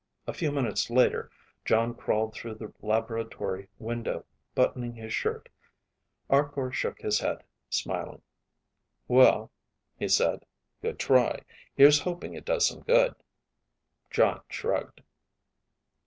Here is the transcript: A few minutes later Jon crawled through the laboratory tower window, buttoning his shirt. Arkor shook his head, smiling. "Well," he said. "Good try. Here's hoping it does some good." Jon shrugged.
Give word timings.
A 0.25 0.33
few 0.33 0.51
minutes 0.51 0.89
later 0.89 1.29
Jon 1.63 1.93
crawled 1.93 2.33
through 2.33 2.55
the 2.55 2.73
laboratory 2.81 3.65
tower 3.65 3.69
window, 3.77 4.25
buttoning 4.55 4.95
his 4.95 5.13
shirt. 5.13 5.47
Arkor 6.27 6.71
shook 6.71 6.99
his 7.01 7.19
head, 7.19 7.43
smiling. 7.69 8.23
"Well," 9.07 9.51
he 9.99 10.07
said. 10.07 10.43
"Good 10.81 10.97
try. 10.97 11.41
Here's 11.75 11.99
hoping 11.99 12.33
it 12.33 12.45
does 12.45 12.65
some 12.65 12.81
good." 12.81 13.13
Jon 14.09 14.41
shrugged. 14.49 15.01